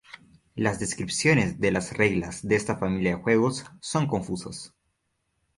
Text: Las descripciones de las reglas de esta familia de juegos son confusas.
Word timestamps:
Las 0.55 0.79
descripciones 0.79 1.59
de 1.59 1.69
las 1.69 1.95
reglas 1.95 2.41
de 2.41 2.55
esta 2.55 2.75
familia 2.77 3.17
de 3.17 3.21
juegos 3.21 3.65
son 3.81 4.07
confusas. 4.07 4.73